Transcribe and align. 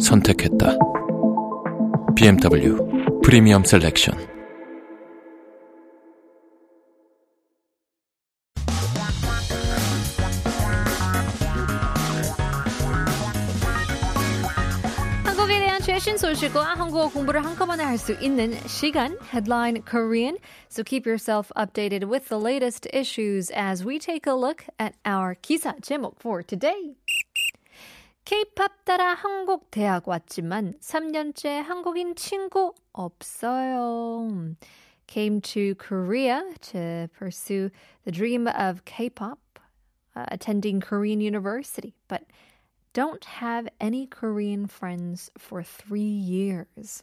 선택했다. 0.00 0.76
BMW 2.14 2.76
프리미엄 3.22 3.64
셀렉션. 3.64 4.14
한국에 15.24 15.58
대한 15.58 15.80
최신 15.80 16.16
소식과 16.16 16.62
한국어 16.62 17.08
공부를 17.10 17.44
한꺼번에 17.44 17.82
할 17.84 17.98
수 17.98 18.12
있는 18.20 18.52
시간 18.66 19.16
Headline 19.32 19.82
Korean. 19.84 20.36
So 20.68 20.82
keep 20.84 21.06
yourself 21.06 21.50
updated 21.56 22.04
with 22.08 22.28
the 22.28 22.38
latest 22.38 22.86
issues 22.92 23.50
as 23.54 23.84
we 23.84 23.98
take 23.98 24.26
a 24.26 24.34
look 24.34 24.64
at 24.78 24.94
our 25.04 25.34
기사 25.34 25.74
제목 25.82 26.20
for 26.20 26.42
today. 26.42 26.96
K-pop 28.28 28.84
따라 28.84 29.14
한국 29.14 29.70
대학 29.70 30.08
왔지만 30.08 30.74
3년째 30.80 31.60
한국인 31.62 32.14
친구 32.14 32.74
없어요. 32.92 34.56
Came 35.06 35.40
to 35.42 35.74
Korea 35.74 36.42
to 36.72 37.08
pursue 37.18 37.70
the 38.04 38.12
dream 38.12 38.46
of 38.48 38.84
K-pop, 38.86 39.38
uh, 40.16 40.24
attending 40.28 40.80
Korean 40.80 41.20
university, 41.20 41.94
but 42.08 42.22
don't 42.94 43.24
have 43.24 43.68
any 43.80 44.06
Korean 44.06 44.66
friends 44.66 45.30
for 45.36 45.62
three 45.62 46.00
years. 46.00 47.02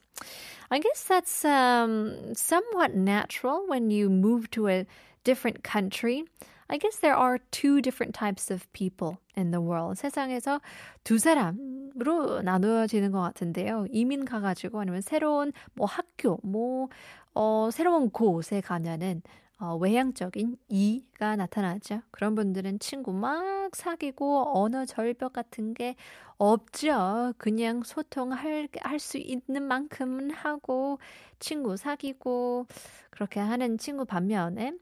I 0.72 0.80
guess 0.80 1.04
that's 1.04 1.46
um, 1.46 2.34
somewhat 2.34 2.96
natural 2.96 3.68
when 3.68 3.92
you 3.92 4.10
move 4.10 4.50
to 4.52 4.70
a 4.70 4.88
different 5.24 5.64
country. 5.64 6.24
I 6.69 6.79
guess 6.79 6.99
there 7.01 7.15
are 7.17 7.39
two 7.53 7.81
different 7.81 8.13
types 8.15 8.51
of 8.53 8.67
people 8.73 9.19
in 9.37 9.51
the 9.53 9.61
world. 9.61 9.97
세상에서 9.99 10.61
두 11.05 11.19
사람으로 11.19 12.43
나누어지는 12.43 13.13
것 13.13 13.21
같은데요. 13.21 13.87
이민 13.91 14.25
가가지고 14.25 14.81
아니면 14.81 15.01
새로운 15.01 15.53
뭐 15.75 15.87
학교, 15.87 16.39
뭐, 16.43 16.89
어, 17.35 17.71
새로운 17.73 18.11
곳에 18.11 18.61
가면은 18.61 19.23
어, 19.59 19.75
외향적인 19.77 20.57
이가 20.69 21.37
나타나죠. 21.37 22.03
그런 22.11 22.35
분들은 22.35 22.79
친구 22.79 23.13
막 23.13 23.75
사귀고 23.75 24.53
언어 24.59 24.85
절벽 24.85 25.33
같은 25.33 25.73
게 25.73 25.95
없죠. 26.37 27.33
그냥 27.39 27.83
소통할 27.83 28.69
할 28.83 28.99
수 28.99 29.17
있는 29.19 29.63
만큼은 29.63 30.31
하고 30.33 30.99
친구 31.39 31.77
사귀고 31.77 32.67
그렇게 33.11 33.41
하는 33.41 33.79
친구 33.79 34.05
반면에 34.05 34.73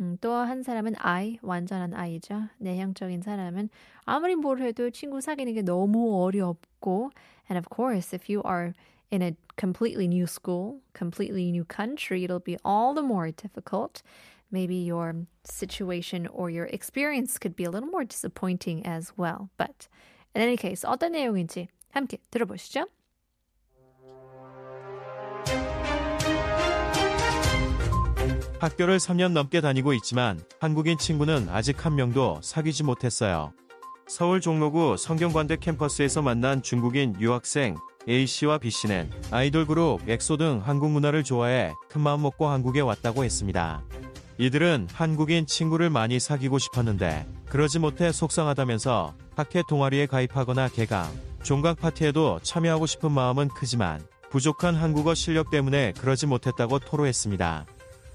음, 0.00 0.18
또한 0.20 0.62
사람은 0.62 0.94
I, 0.98 1.38
완전한 1.42 1.94
I죠. 1.94 2.48
내향적인 2.58 3.22
사람은 3.22 3.68
아무리 4.04 4.34
뭘 4.34 4.60
해도 4.60 4.90
친구 4.90 5.20
사귀는 5.20 5.54
게 5.54 5.62
너무 5.62 6.22
어렵고 6.22 7.10
and 7.48 7.56
of 7.56 7.68
course 7.74 8.12
if 8.12 8.28
you 8.28 8.42
are 8.44 8.72
in 9.12 9.22
a 9.22 9.36
completely 9.56 10.08
new 10.08 10.26
school, 10.26 10.80
completely 10.94 11.52
new 11.52 11.64
country, 11.64 12.24
it'll 12.24 12.40
be 12.40 12.56
all 12.64 12.94
the 12.94 13.02
more 13.02 13.30
difficult. 13.30 14.02
Maybe 14.50 14.76
your 14.76 15.14
situation 15.44 16.26
or 16.26 16.50
your 16.50 16.66
experience 16.66 17.38
could 17.38 17.54
be 17.54 17.64
a 17.64 17.70
little 17.70 17.88
more 17.88 18.04
disappointing 18.04 18.84
as 18.84 19.12
well. 19.16 19.50
But 19.56 19.88
in 20.34 20.42
any 20.42 20.56
case, 20.56 20.84
어떤 20.84 21.12
내용인지 21.12 21.68
함께 21.94 22.18
들어보시죠. 22.30 22.86
학교를 28.64 28.96
3년 28.96 29.32
넘게 29.32 29.60
다니고 29.60 29.92
있지만 29.92 30.40
한국인 30.58 30.96
친구는 30.96 31.48
아직 31.50 31.84
한 31.84 31.96
명도 31.96 32.40
사귀지 32.42 32.82
못했어요. 32.82 33.52
서울 34.06 34.40
종로구 34.40 34.96
성경관대 34.98 35.56
캠퍼스에서 35.56 36.22
만난 36.22 36.62
중국인 36.62 37.14
유학생 37.20 37.76
A씨와 38.08 38.58
B씨는 38.58 39.10
아이돌 39.30 39.66
그룹 39.66 40.08
엑소 40.08 40.38
등 40.38 40.62
한국 40.64 40.90
문화를 40.90 41.24
좋아해 41.24 41.74
큰마음 41.90 42.22
먹고 42.22 42.48
한국에 42.48 42.80
왔다고 42.80 43.24
했습니다. 43.24 43.82
이들은 44.38 44.88
한국인 44.92 45.46
친구를 45.46 45.90
많이 45.90 46.18
사귀고 46.18 46.58
싶었는데 46.58 47.26
그러지 47.50 47.78
못해 47.78 48.12
속상하다면서 48.12 49.14
학회 49.36 49.62
동아리에 49.68 50.06
가입하거나 50.06 50.68
개강, 50.68 51.12
종각 51.42 51.78
파티에도 51.78 52.40
참여하고 52.42 52.86
싶은 52.86 53.12
마음은 53.12 53.48
크지만 53.48 54.00
부족한 54.30 54.74
한국어 54.74 55.14
실력 55.14 55.50
때문에 55.50 55.92
그러지 55.92 56.26
못했다고 56.26 56.80
토로했습니다. 56.80 57.66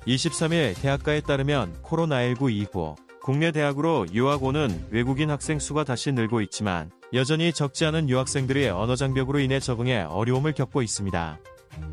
23일 0.07 0.79
대학가에 0.81 1.21
따르면 1.21 1.73
코로나19 1.83 2.51
이후 2.51 2.95
국내 3.21 3.51
대학으로 3.51 4.07
유학 4.13 4.43
오는 4.43 4.85
외국인 4.89 5.29
학생 5.29 5.59
수가 5.59 5.83
다시 5.83 6.11
늘고 6.11 6.41
있지만 6.41 6.89
여전히 7.13 7.51
적지 7.53 7.85
않은 7.85 8.09
유학생들이 8.09 8.69
언어 8.69 8.95
장벽으로 8.95 9.39
인해 9.39 9.59
적응에 9.59 10.01
어려움을 10.01 10.53
겪고 10.53 10.81
있습니다. 10.81 11.39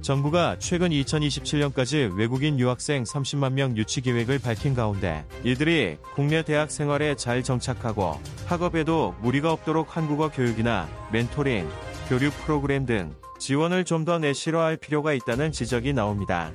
정부가 0.01 0.57
최근 0.59 0.91
2027년까지 0.91 2.17
외국인 2.17 2.59
유학생 2.59 3.03
30만 3.03 3.53
명 3.53 3.77
유치 3.77 4.01
계획을 4.01 4.39
밝힌 4.39 4.75
가운데 4.75 5.25
이들이 5.45 5.99
국내 6.15 6.43
대학 6.43 6.71
생활에 6.71 7.15
잘 7.17 7.43
정착하고 7.43 8.19
학업에도 8.47 9.15
무리가 9.21 9.53
없도록 9.53 9.97
한국어 9.97 10.31
교육이나 10.31 10.89
멘토링, 11.13 11.69
교류 12.09 12.31
프로그램 12.31 12.87
등 12.87 13.15
지원을 13.39 13.85
좀 13.85 14.05
더 14.07 14.19
내실화할 14.19 14.77
필요가 14.77 15.13
있다는 15.13 15.51
지적이 15.53 15.93
나옵니다. 15.93 16.53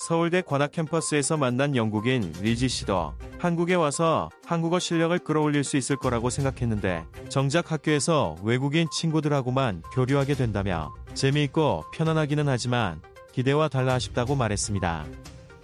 서울대 0.00 0.40
관악 0.40 0.72
캠퍼스에서 0.72 1.36
만난 1.36 1.76
영국인 1.76 2.32
리지 2.40 2.70
씨도 2.70 3.12
한국에 3.38 3.74
와서 3.74 4.30
한국어 4.46 4.78
실력을 4.78 5.16
끌어올릴 5.18 5.62
수 5.62 5.76
있을 5.76 5.96
거라고 5.96 6.30
생각했는데 6.30 7.04
정작 7.28 7.70
학교에서 7.70 8.34
외국인 8.42 8.88
친구들하고만 8.90 9.82
교류하게 9.92 10.36
된다며 10.36 10.90
재미있고 11.12 11.84
편안하기는 11.92 12.48
하지만 12.48 13.02
기대와 13.32 13.68
달라 13.68 13.92
아쉽다고 13.92 14.36
말했습니다. 14.36 15.04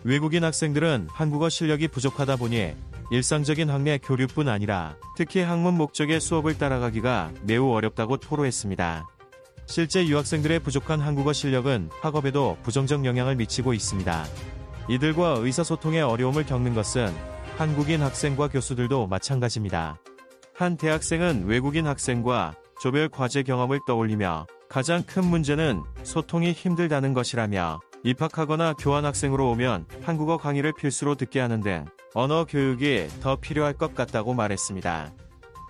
외국인 0.05 0.45
학생들은 0.45 1.09
한국어 1.11 1.49
실력이 1.49 1.89
부족하다 1.89 2.37
보니 2.37 2.75
일상적인 3.11 3.71
학내 3.71 3.97
교류뿐 3.97 4.49
아니라 4.49 4.97
특히 5.17 5.41
학문 5.41 5.79
목적의 5.79 6.21
수업을 6.21 6.59
따라가기가 6.59 7.33
매우 7.45 7.73
어렵다고 7.73 8.19
토로했습니다. 8.19 9.16
실제 9.67 10.07
유학생들의 10.07 10.61
부족한 10.61 11.01
한국어 11.01 11.33
실력은 11.33 11.91
학업에도 12.01 12.57
부정적 12.63 13.05
영향을 13.05 13.37
미치고 13.37 13.75
있습니다. 13.75 14.25
이들과 14.89 15.39
의사소통에 15.41 16.01
어려움을 16.01 16.47
겪는 16.47 16.75
것은 16.75 17.13
한국인 17.57 18.03
학생과 18.03 18.49
교수들도 18.49 19.09
마찬가지입니다. 19.09 19.99
한 20.55 20.77
대학생은 20.77 21.47
외국인 21.47 21.87
학생과 21.87 22.55
조별 22.81 23.09
과제 23.09 23.43
경험을 23.43 23.81
떠올리며 23.87 24.47
가장 24.69 25.03
큰 25.03 25.25
문제는 25.25 25.83
소통이 26.03 26.53
힘들다는 26.53 27.13
것이라며 27.13 27.81
입학하거나 28.05 28.75
교환학생으로 28.75 29.51
오면 29.51 29.87
한국어 30.03 30.37
강의를 30.37 30.73
필수로 30.75 31.17
듣게 31.17 31.41
하는 31.41 31.61
등 31.61 31.87
언어 32.15 32.45
교육이 32.45 33.09
더 33.21 33.37
필요할 33.37 33.75
것 33.75 33.95
같다고 33.95 34.33
말했습니다. 34.33 35.13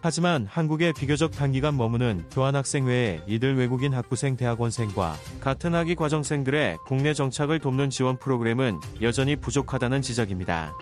하지만 0.02 0.46
한국에 0.46 0.92
비교적 0.92 1.32
단기간 1.32 1.76
머무는 1.76 2.24
교환학생 2.30 2.86
외에 2.86 3.20
이들 3.26 3.56
외국인 3.56 3.92
학부생 3.94 4.36
대학원생과 4.36 5.16
같은 5.40 5.74
학위 5.74 5.94
과정생들의 5.94 6.78
국내 6.86 7.14
정착을 7.14 7.58
돕는 7.58 7.90
지원 7.90 8.18
프로그램은 8.18 8.80
여전히 9.02 9.36
부족하다는 9.36 10.02
지적입니다. 10.02 10.72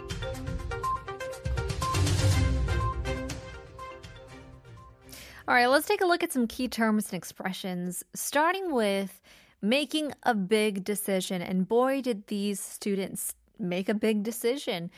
All 5.47 5.55
right, 5.55 5.69
let's 5.69 5.87
take 5.87 6.01
a 6.01 6.07
look 6.07 6.23
at 6.23 6.33
some 6.33 6.47
key 6.47 6.69
terms 6.69 7.13
and 7.13 7.15
expressions, 7.15 8.03
starting 8.15 8.73
with 8.73 9.21
making 9.61 10.13
a 10.25 10.35
big 10.35 10.85
decision. 10.85 11.43
And 11.43 11.69
boy, 11.69 12.01
did 12.01 12.29
these 12.29 12.61
students 12.61 13.35
make 13.59 13.91
a 13.91 13.95
big 13.95 14.23
decision. 14.23 14.91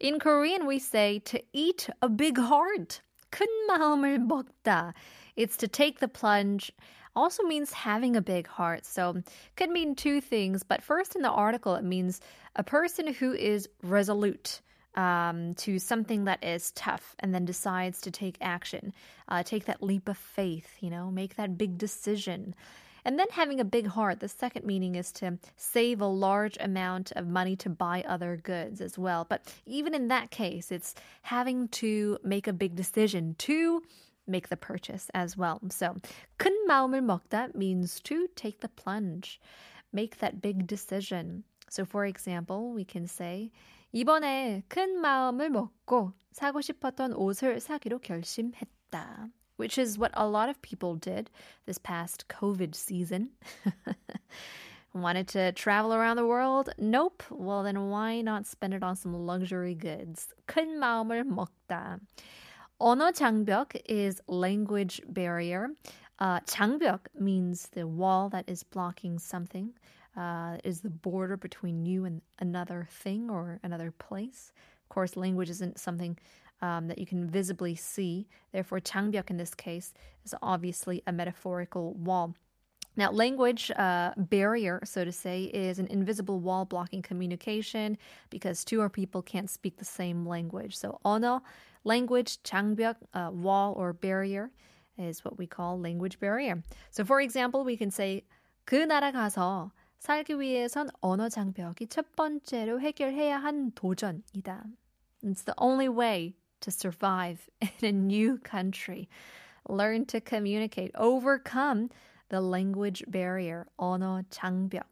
In 0.00 0.18
Korean, 0.18 0.66
we 0.66 0.78
say 0.78 1.20
to 1.20 1.40
eat 1.54 1.88
a 2.02 2.08
big 2.10 2.38
heart. 2.38 3.00
큰 3.33 3.47
마음을 3.67 4.19
먹다. 4.19 4.93
It's 5.35 5.57
to 5.57 5.67
take 5.67 5.99
the 5.99 6.07
plunge. 6.07 6.71
Also 7.15 7.43
means 7.43 7.73
having 7.73 8.15
a 8.15 8.21
big 8.21 8.47
heart. 8.47 8.85
So 8.85 9.21
could 9.55 9.69
mean 9.69 9.95
two 9.95 10.21
things. 10.21 10.63
But 10.63 10.83
first 10.83 11.15
in 11.15 11.21
the 11.21 11.29
article, 11.29 11.75
it 11.75 11.83
means 11.83 12.21
a 12.55 12.63
person 12.63 13.13
who 13.13 13.33
is 13.33 13.67
resolute, 13.83 14.61
um, 14.95 15.53
to 15.55 15.79
something 15.79 16.25
that 16.25 16.43
is 16.43 16.71
tough 16.71 17.15
and 17.19 17.33
then 17.33 17.45
decides 17.45 18.01
to 18.01 18.11
take 18.11 18.37
action, 18.41 18.93
uh, 19.27 19.43
take 19.43 19.65
that 19.65 19.83
leap 19.83 20.09
of 20.09 20.17
faith, 20.17 20.75
you 20.81 20.89
know, 20.89 21.11
make 21.11 21.35
that 21.35 21.57
big 21.57 21.77
decision. 21.77 22.55
And 23.05 23.17
then 23.17 23.27
having 23.31 23.59
a 23.59 23.65
big 23.65 23.87
heart, 23.87 24.19
the 24.19 24.27
second 24.27 24.65
meaning 24.65 24.95
is 24.95 25.11
to 25.13 25.39
save 25.55 26.01
a 26.01 26.05
large 26.05 26.57
amount 26.59 27.11
of 27.13 27.27
money 27.27 27.55
to 27.57 27.69
buy 27.69 28.03
other 28.07 28.37
goods 28.37 28.81
as 28.81 28.97
well. 28.97 29.25
But 29.27 29.53
even 29.65 29.95
in 29.95 30.09
that 30.09 30.31
case, 30.31 30.71
it's 30.71 30.95
having 31.23 31.69
to 31.79 32.17
make 32.23 32.47
a 32.47 32.53
big 32.53 32.75
decision 32.75 33.35
to 33.39 33.81
make 34.27 34.49
the 34.49 34.57
purchase 34.57 35.09
as 35.13 35.35
well. 35.37 35.59
So, 35.69 35.95
큰 36.37 36.51
마음을 36.67 37.01
먹다 37.01 37.55
means 37.55 37.99
to 38.01 38.27
take 38.35 38.59
the 38.59 38.69
plunge, 38.69 39.39
make 39.91 40.19
that 40.19 40.41
big 40.41 40.67
decision. 40.67 41.43
So, 41.69 41.85
for 41.85 42.05
example, 42.05 42.73
we 42.73 42.85
can 42.85 43.07
say, 43.07 43.51
이번에 43.93 44.63
큰 44.67 45.01
마음을 45.01 45.49
먹고 45.49 46.13
사고 46.31 46.61
싶었던 46.61 47.13
옷을 47.13 47.59
사기로 47.59 47.99
결심했다 47.99 49.29
which 49.57 49.77
is 49.77 49.97
what 49.97 50.11
a 50.13 50.27
lot 50.27 50.49
of 50.49 50.61
people 50.61 50.95
did 50.95 51.29
this 51.65 51.77
past 51.77 52.27
COVID 52.29 52.73
season. 52.75 53.31
Wanted 54.93 55.27
to 55.29 55.51
travel 55.51 55.93
around 55.93 56.15
the 56.15 56.25
world? 56.25 56.69
Nope. 56.79 57.21
Well, 57.29 57.61
then 57.61 57.89
why 57.89 58.21
not 58.21 58.47
spend 58.47 58.73
it 58.73 58.81
on 58.81 58.95
some 58.95 59.13
luxury 59.13 59.75
goods? 59.75 60.33
큰 60.47 60.79
마음을 60.79 61.23
먹다. 61.25 61.99
언어 62.79 63.11
장벽 63.11 63.75
is 63.87 64.21
language 64.27 65.01
barrier. 65.07 65.69
Uh, 66.19 66.39
장벽 66.41 67.01
means 67.19 67.67
the 67.73 67.85
wall 67.85 68.29
that 68.29 68.45
is 68.47 68.63
blocking 68.63 69.19
something, 69.19 69.73
uh, 70.17 70.57
is 70.63 70.81
the 70.81 70.89
border 70.89 71.37
between 71.37 71.85
you 71.85 72.05
and 72.05 72.21
another 72.39 72.87
thing 72.89 73.29
or 73.29 73.59
another 73.63 73.91
place. 73.91 74.51
Of 74.83 74.89
course, 74.89 75.15
language 75.15 75.49
isn't 75.49 75.79
something 75.79 76.17
um, 76.63 76.87
that 76.87 76.97
you 76.97 77.05
can 77.05 77.27
visibly 77.27 77.75
see. 77.75 78.27
Therefore, 78.51 78.79
장벽 78.79 79.29
in 79.29 79.37
this 79.37 79.53
case 79.53 79.93
is 80.25 80.35
obviously 80.41 81.01
a 81.07 81.11
metaphorical 81.11 81.93
wall. 81.93 82.35
Now, 82.95 83.11
language 83.11 83.71
uh, 83.77 84.11
barrier, 84.17 84.81
so 84.83 85.05
to 85.05 85.11
say, 85.11 85.43
is 85.43 85.79
an 85.79 85.87
invisible 85.87 86.39
wall 86.39 86.65
blocking 86.65 87.01
communication 87.01 87.97
because 88.29 88.65
two 88.65 88.81
or 88.81 88.89
people 88.89 89.21
can't 89.21 89.49
speak 89.49 89.77
the 89.77 89.85
same 89.85 90.25
language. 90.25 90.75
So, 90.75 90.99
언어, 91.05 91.41
language, 91.85 92.43
장벽, 92.43 92.95
uh, 93.13 93.29
wall 93.31 93.73
or 93.77 93.93
barrier 93.93 94.51
is 94.97 95.23
what 95.23 95.37
we 95.37 95.47
call 95.47 95.79
language 95.79 96.19
barrier. 96.19 96.61
So, 96.91 97.05
for 97.05 97.21
example, 97.21 97.63
we 97.63 97.77
can 97.77 97.89
say 97.89 98.25
그 98.65 98.85
나라 98.85 99.11
가서 99.11 99.71
살기 99.99 100.39
위해선 100.39 100.89
언어 101.01 101.29
장벽이 101.29 101.87
첫 101.87 102.15
번째로 102.15 102.81
해결해야 102.81 103.37
한 103.37 103.71
도전이다. 103.71 104.65
It's 105.23 105.43
the 105.43 105.55
only 105.57 105.89
way 105.89 106.35
to 106.63 106.71
survive 106.71 107.49
in 107.61 107.85
a 107.87 107.91
new 107.91 108.37
country. 108.37 109.09
Learn 109.67 110.05
to 110.07 110.19
communicate, 110.19 110.91
overcome 110.95 111.89
the 112.29 112.41
language 112.41 113.03
barrier, 113.07 113.67
언어 113.79 114.23
장벽. 114.29 114.83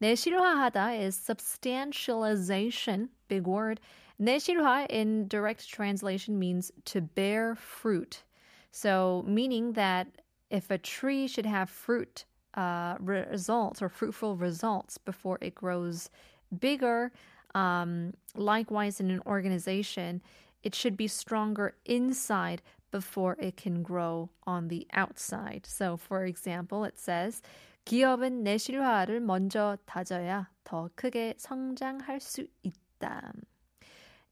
내실화하다 0.00 0.98
is 0.98 1.16
substantialization, 1.16 3.08
big 3.28 3.46
word. 3.46 3.80
내실화 4.20 4.86
in 4.90 5.28
direct 5.28 5.68
translation 5.68 6.38
means 6.38 6.72
to 6.84 7.00
bear 7.00 7.54
fruit. 7.54 8.22
So, 8.70 9.24
meaning 9.26 9.72
that 9.74 10.06
if 10.50 10.70
a 10.70 10.78
tree 10.78 11.26
should 11.26 11.46
have 11.46 11.68
fruit 11.68 12.24
uh, 12.54 12.96
results 13.00 13.82
or 13.82 13.88
fruitful 13.88 14.36
results 14.36 14.98
before 14.98 15.38
it 15.40 15.54
grows 15.54 16.10
bigger, 16.58 17.12
um, 17.54 18.14
likewise 18.34 19.00
in 19.00 19.10
an 19.10 19.20
organization, 19.26 20.22
it 20.64 20.74
should 20.74 20.96
be 20.96 21.08
stronger 21.08 21.74
inside 21.84 22.62
before 22.90 23.36
it 23.38 23.56
can 23.56 23.82
grow 23.82 24.30
on 24.46 24.68
the 24.68 24.86
outside. 24.92 25.64
So, 25.66 25.96
for 25.96 26.24
example, 26.24 26.84
it 26.84 26.98
says, 26.98 27.40
기업은 27.86 28.42
내실화를 28.42 29.20
먼저 29.20 29.78
다져야 29.86 30.48
더 30.64 30.90
크게 30.94 31.34
성장할 31.38 32.20
수 32.20 32.46
있다. 32.62 33.32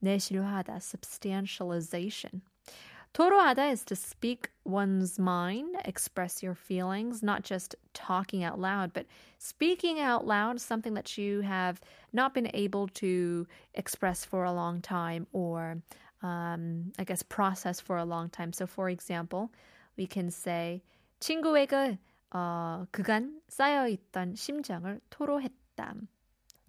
내실화하다, 0.01 0.79
substantialization. 0.79 2.41
토로하다 3.11 3.71
is 3.71 3.83
to 3.83 3.95
speak 3.95 4.51
one's 4.63 5.17
mind, 5.17 5.75
express 5.83 6.43
your 6.43 6.53
feelings, 6.53 7.23
not 7.23 7.43
just 7.43 7.75
talking 7.93 8.43
out 8.43 8.59
loud, 8.59 8.93
but 8.93 9.07
speaking 9.39 9.99
out 9.99 10.27
loud, 10.27 10.61
something 10.61 10.93
that 10.93 11.17
you 11.17 11.41
have 11.41 11.81
not 12.13 12.35
been 12.35 12.51
able 12.53 12.87
to 12.87 13.47
express 13.73 14.23
for 14.23 14.43
a 14.43 14.53
long 14.53 14.79
time 14.79 15.25
or 15.33 15.81
um, 16.23 16.91
I 16.97 17.03
guess, 17.03 17.23
process 17.23 17.79
for 17.79 17.97
a 17.97 18.05
long 18.05 18.29
time. 18.29 18.53
So, 18.53 18.67
for 18.67 18.89
example, 18.89 19.51
we 19.97 20.07
can 20.07 20.29
say 20.31 20.81
친구에게 21.19 21.97
어, 22.31 22.87
그간 22.91 23.41
쌓여있던 23.49 24.35
심장을 24.35 25.01
토로했다. 25.09 25.95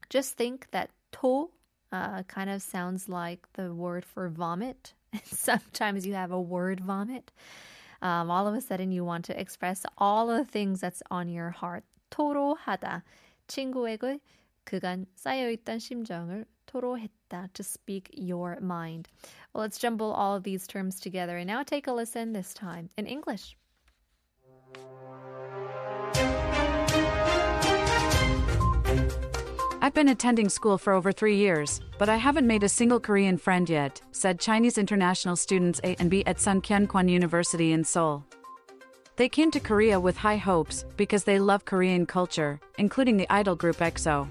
Just 0.08 0.36
think 0.36 0.70
that 0.70 0.90
토 1.12 1.50
uh, 1.92 2.22
kind 2.24 2.50
of 2.50 2.62
sounds 2.62 3.08
like 3.08 3.46
the 3.54 3.74
word 3.74 4.04
for 4.04 4.28
vomit. 4.28 4.94
Sometimes 5.24 6.06
you 6.06 6.14
have 6.14 6.32
a 6.32 6.40
word 6.40 6.80
vomit. 6.80 7.30
Um, 8.02 8.30
all 8.30 8.46
of 8.48 8.54
a 8.54 8.60
sudden, 8.60 8.90
you 8.90 9.04
want 9.04 9.26
to 9.26 9.38
express 9.38 9.84
all 9.98 10.30
of 10.30 10.38
the 10.38 10.50
things 10.50 10.80
that's 10.80 11.02
on 11.10 11.28
your 11.28 11.50
heart. 11.50 11.84
토로하다. 12.10 13.02
친구에게 13.46 14.20
그간 14.64 15.06
쌓여있던 15.16 15.78
심정을 15.78 16.46
to 17.53 17.63
speak 17.63 18.09
your 18.13 18.59
mind. 18.59 19.07
Well, 19.53 19.61
let's 19.61 19.77
jumble 19.77 20.11
all 20.11 20.35
of 20.35 20.43
these 20.43 20.67
terms 20.67 20.99
together 20.99 21.37
and 21.37 21.47
now 21.47 21.63
take 21.63 21.87
a 21.87 21.93
listen 21.93 22.33
this 22.33 22.53
time 22.53 22.89
in 22.97 23.07
English. 23.07 23.57
I've 29.81 29.93
been 29.93 30.09
attending 30.09 30.49
school 30.49 30.79
for 30.79 30.93
over 30.93 31.11
three 31.11 31.35
years, 31.35 31.79
but 31.99 32.09
I 32.09 32.17
haven't 32.17 32.47
made 32.47 32.63
a 32.63 32.69
single 32.69 32.99
Korean 32.99 33.37
friend 33.37 33.69
yet, 33.69 34.01
said 34.11 34.39
Chinese 34.39 34.77
international 34.79 35.35
students 35.35 35.79
A 35.83 35.95
and 35.99 36.09
B 36.09 36.23
at 36.25 36.37
Sungkyunkwan 36.37 37.07
University 37.07 37.71
in 37.71 37.83
Seoul. 37.83 38.25
They 39.17 39.29
came 39.29 39.51
to 39.51 39.59
Korea 39.59 39.99
with 39.99 40.17
high 40.17 40.37
hopes 40.37 40.85
because 40.97 41.23
they 41.23 41.39
love 41.39 41.65
Korean 41.65 42.05
culture, 42.05 42.59
including 42.77 43.17
the 43.17 43.27
idol 43.29 43.55
group 43.55 43.77
EXO. 43.77 44.27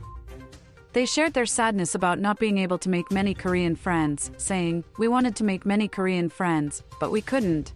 They 0.95 1.07
shared 1.07 1.35
their 1.35 1.45
sadness 1.45 1.97
about 1.97 2.21
not 2.21 2.39
being 2.39 2.59
able 2.59 2.79
to 2.79 2.89
make 2.89 3.11
many 3.11 3.35
Korean 3.35 3.75
friends, 3.75 4.31
saying, 4.37 4.85
We 4.97 5.09
wanted 5.09 5.35
to 5.37 5.45
make 5.45 5.67
many 5.67 5.89
Korean 5.89 6.29
friends, 6.29 6.85
but 7.01 7.11
we 7.11 7.21
couldn't. 7.21 7.73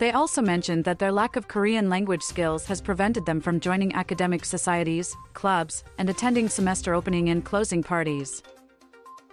They 0.00 0.10
also 0.10 0.42
mentioned 0.42 0.82
that 0.84 0.98
their 0.98 1.12
lack 1.12 1.36
of 1.36 1.46
Korean 1.46 1.88
language 1.88 2.22
skills 2.24 2.66
has 2.66 2.80
prevented 2.80 3.24
them 3.26 3.40
from 3.40 3.60
joining 3.60 3.94
academic 3.94 4.44
societies, 4.44 5.16
clubs, 5.34 5.84
and 5.98 6.10
attending 6.10 6.48
semester 6.48 6.94
opening 6.94 7.28
and 7.28 7.44
closing 7.44 7.80
parties. 7.80 8.42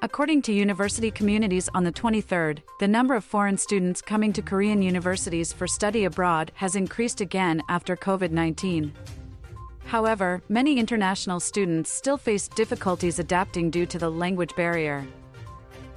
According 0.04 0.44
to 0.44 0.54
university 0.54 1.10
communities 1.10 1.70
on 1.74 1.84
the 1.84 1.92
23rd, 1.92 2.60
the 2.80 2.88
number 2.88 3.16
of 3.16 3.24
foreign 3.24 3.58
students 3.58 4.04
coming 4.04 4.32
to 4.34 4.44
Korean 4.44 4.84
universities 4.84 5.52
for 5.52 5.66
study 5.66 6.06
abroad 6.06 6.52
has 6.56 6.76
increased 6.76 7.22
again 7.22 7.64
after 7.70 7.96
COVID 7.96 8.30
19. 8.30 8.94
However, 9.86 10.42
many 10.50 10.80
international 10.80 11.40
students 11.40 11.92
still 11.92 12.18
face 12.18 12.48
difficulties 12.48 13.20
adapting 13.20 13.70
due 13.70 13.86
to 13.86 14.00
the 14.00 14.10
language 14.10 14.56
barrier. 14.56 15.06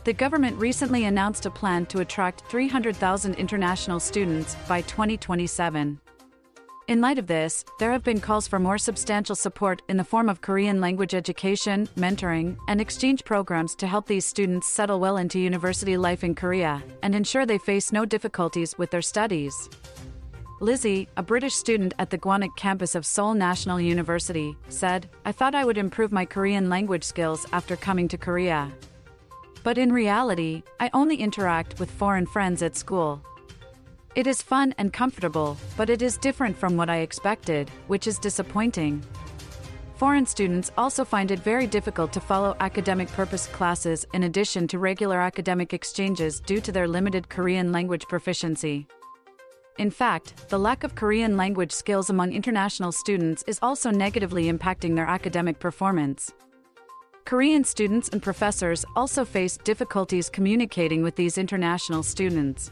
The 0.04 0.12
government 0.12 0.56
recently 0.58 1.04
announced 1.06 1.46
a 1.46 1.50
plan 1.50 1.86
to 1.86 2.00
attract 2.00 2.48
300,000 2.48 3.34
international 3.34 3.98
students 3.98 4.54
by 4.68 4.82
2027. 4.82 6.00
In 6.88 7.00
light 7.00 7.18
of 7.18 7.26
this, 7.26 7.64
there 7.80 7.90
have 7.90 8.04
been 8.04 8.20
calls 8.20 8.46
for 8.46 8.60
more 8.60 8.78
substantial 8.78 9.34
support 9.34 9.82
in 9.88 9.96
the 9.96 10.04
form 10.04 10.28
of 10.28 10.40
Korean 10.40 10.80
language 10.80 11.14
education, 11.14 11.88
mentoring, 11.96 12.56
and 12.68 12.80
exchange 12.80 13.24
programs 13.24 13.74
to 13.74 13.88
help 13.88 14.06
these 14.06 14.24
students 14.24 14.68
settle 14.68 15.00
well 15.00 15.16
into 15.16 15.40
university 15.40 15.96
life 15.96 16.22
in 16.22 16.36
Korea 16.36 16.80
and 17.02 17.12
ensure 17.12 17.44
they 17.44 17.58
face 17.58 17.90
no 17.90 18.04
difficulties 18.04 18.78
with 18.78 18.92
their 18.92 19.02
studies. 19.02 19.68
Lizzie, 20.60 21.06
a 21.18 21.22
British 21.22 21.54
student 21.54 21.92
at 21.98 22.08
the 22.08 22.16
Gwanak 22.16 22.56
campus 22.56 22.94
of 22.94 23.04
Seoul 23.04 23.34
National 23.34 23.78
University, 23.78 24.56
said, 24.70 25.06
I 25.26 25.30
thought 25.30 25.54
I 25.54 25.66
would 25.66 25.76
improve 25.76 26.12
my 26.12 26.24
Korean 26.24 26.70
language 26.70 27.04
skills 27.04 27.46
after 27.52 27.76
coming 27.76 28.08
to 28.08 28.16
Korea. 28.16 28.72
But 29.62 29.76
in 29.76 29.92
reality, 29.92 30.62
I 30.80 30.88
only 30.94 31.16
interact 31.16 31.78
with 31.78 31.90
foreign 31.90 32.24
friends 32.24 32.62
at 32.62 32.74
school. 32.74 33.22
It 34.14 34.26
is 34.26 34.40
fun 34.40 34.74
and 34.78 34.94
comfortable, 34.94 35.58
but 35.76 35.90
it 35.90 36.00
is 36.00 36.16
different 36.16 36.56
from 36.56 36.78
what 36.78 36.88
I 36.88 37.00
expected, 37.00 37.70
which 37.88 38.06
is 38.06 38.18
disappointing. 38.18 39.04
Foreign 39.96 40.24
students 40.24 40.72
also 40.78 41.04
find 41.04 41.30
it 41.30 41.40
very 41.40 41.66
difficult 41.66 42.14
to 42.14 42.20
follow 42.20 42.56
academic 42.60 43.08
purpose 43.12 43.46
classes 43.46 44.06
in 44.14 44.22
addition 44.22 44.66
to 44.68 44.78
regular 44.78 45.20
academic 45.20 45.74
exchanges 45.74 46.40
due 46.40 46.62
to 46.62 46.72
their 46.72 46.88
limited 46.88 47.28
Korean 47.28 47.72
language 47.72 48.08
proficiency. 48.08 48.86
In 49.78 49.90
fact, 49.90 50.48
the 50.48 50.58
lack 50.58 50.84
of 50.84 50.94
Korean 50.94 51.36
language 51.36 51.70
skills 51.70 52.08
among 52.08 52.32
international 52.32 52.92
students 52.92 53.44
is 53.46 53.58
also 53.60 53.90
negatively 53.90 54.50
impacting 54.50 54.94
their 54.94 55.06
academic 55.06 55.58
performance. 55.58 56.32
Korean 57.26 57.62
students 57.62 58.08
and 58.08 58.22
professors 58.22 58.86
also 58.94 59.22
face 59.24 59.58
difficulties 59.58 60.30
communicating 60.30 61.02
with 61.02 61.14
these 61.16 61.36
international 61.36 62.02
students. 62.02 62.70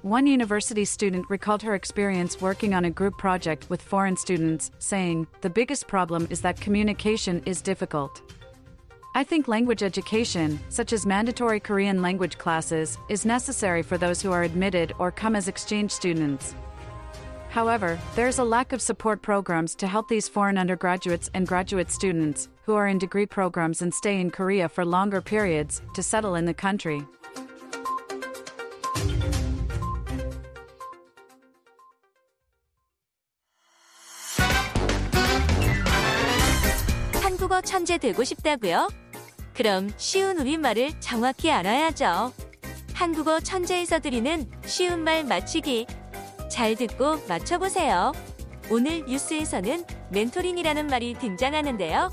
One 0.00 0.26
university 0.26 0.86
student 0.86 1.28
recalled 1.28 1.62
her 1.62 1.74
experience 1.74 2.40
working 2.40 2.72
on 2.72 2.86
a 2.86 2.90
group 2.90 3.18
project 3.18 3.68
with 3.68 3.82
foreign 3.82 4.16
students, 4.16 4.70
saying, 4.78 5.26
The 5.42 5.50
biggest 5.50 5.86
problem 5.86 6.28
is 6.30 6.40
that 6.40 6.60
communication 6.60 7.42
is 7.44 7.60
difficult. 7.60 8.22
I 9.16 9.24
think 9.24 9.48
language 9.48 9.82
education, 9.82 10.60
such 10.68 10.92
as 10.92 11.06
mandatory 11.06 11.58
Korean 11.58 12.02
language 12.02 12.36
classes, 12.36 12.98
is 13.08 13.24
necessary 13.24 13.82
for 13.82 13.96
those 13.96 14.20
who 14.20 14.30
are 14.30 14.42
admitted 14.42 14.92
or 14.98 15.10
come 15.10 15.34
as 15.34 15.48
exchange 15.48 15.90
students. 15.90 16.54
However, 17.48 17.98
there's 18.14 18.40
a 18.40 18.44
lack 18.44 18.74
of 18.74 18.82
support 18.82 19.22
programs 19.22 19.74
to 19.76 19.86
help 19.86 20.06
these 20.06 20.28
foreign 20.28 20.58
undergraduates 20.58 21.30
and 21.32 21.48
graduate 21.48 21.90
students, 21.90 22.50
who 22.66 22.74
are 22.74 22.88
in 22.88 22.98
degree 22.98 23.24
programs 23.24 23.80
and 23.80 23.94
stay 23.94 24.20
in 24.20 24.30
Korea 24.30 24.68
for 24.68 24.84
longer 24.84 25.22
periods, 25.22 25.80
to 25.94 26.02
settle 26.02 26.34
in 26.34 26.44
the 26.44 26.52
country. 26.52 27.00
천재 37.66 37.98
되고 37.98 38.24
싶다고요? 38.24 38.88
그럼 39.52 39.90
쉬운 39.98 40.38
우리말을 40.38 41.00
정확히 41.00 41.50
알아야죠. 41.50 42.32
한국어 42.94 43.40
천재에서 43.40 43.98
드리는 43.98 44.50
쉬운 44.64 45.00
말 45.00 45.24
맞히기. 45.24 45.86
잘 46.48 46.76
듣고 46.76 47.18
맞춰보세요. 47.28 48.12
오늘 48.70 49.04
뉴스에서는 49.04 49.84
멘토링이라는 50.10 50.86
말이 50.86 51.14
등장하는데요. 51.14 52.10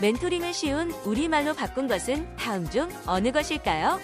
멘토링을 0.00 0.54
쉬운 0.54 0.90
우리말로 1.04 1.54
바꾼 1.54 1.88
것은 1.88 2.36
다음 2.36 2.68
중 2.70 2.88
어느 3.06 3.32
것일까요? 3.32 4.00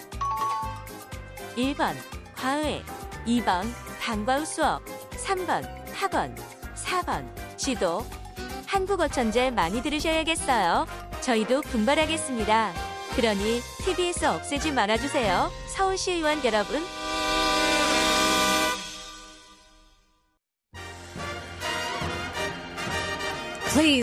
1번 1.55 1.95
과외 2.35 2.83
2번 3.25 3.65
방과 3.99 4.39
후 4.39 4.45
수업 4.45 4.85
3번 5.11 5.63
학원 5.93 6.35
4번 6.75 7.57
지도 7.57 8.05
한국어 8.71 9.09
천재 9.09 9.51
많이 9.51 9.81
들으셔야겠어요. 9.81 10.87
저희도 11.19 11.61
분발하겠습니다. 11.63 12.71
그러니 13.17 13.59
TBS 13.83 14.23
없애지 14.23 14.71
말아주세요. 14.71 15.51
서울시의원 15.67 16.43
여러분. 16.45 16.81
Please 23.73 23.99